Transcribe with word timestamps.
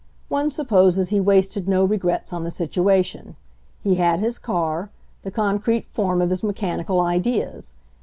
One 0.29 0.49
supposes 0.49 1.09
he 1.09 1.19
wasted 1.19 1.67
no 1.67 1.85
regrets 1.85 2.33
on 2.33 2.43
the 2.43 2.49
situ 2.49 2.89
ation. 2.89 3.35
He 3.83 3.97
had 4.01 4.19
his 4.19 4.39
car, 4.39 4.89
the 5.21 5.29
concrete 5.29 5.85
form 5.85 6.23
of 6.23 6.31
his 6.31 6.41
mechanical 6.41 6.99
ideas. 6.99 7.73